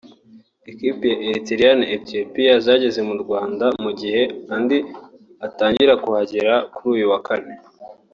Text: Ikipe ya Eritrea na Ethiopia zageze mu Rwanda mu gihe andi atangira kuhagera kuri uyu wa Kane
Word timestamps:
Ikipe 0.71 1.05
ya 1.11 1.17
Eritrea 1.27 1.73
na 1.79 1.85
Ethiopia 1.97 2.53
zageze 2.65 2.99
mu 3.09 3.15
Rwanda 3.23 3.65
mu 3.83 3.91
gihe 3.99 4.21
andi 4.55 4.77
atangira 5.47 5.93
kuhagera 6.03 6.53
kuri 6.75 6.89
uyu 6.95 7.07
wa 7.11 7.19
Kane 7.27 7.53